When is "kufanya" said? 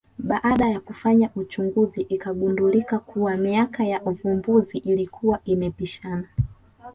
0.79-1.29